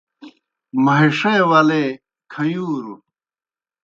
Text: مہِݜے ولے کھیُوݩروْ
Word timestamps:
مہِݜے 0.83 1.35
ولے 1.49 1.83
کھیُوݩروْ 2.31 2.95